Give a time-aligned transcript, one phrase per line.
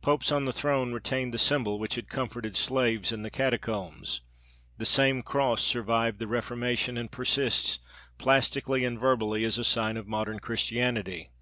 [0.00, 4.22] Popes on the throne retained the symbol which had comforted slaves in the Catacombs.
[4.78, 7.78] The same cross survived the Reformation and persists,
[8.16, 11.32] plastically and verbally, as the sign of modern Christianity.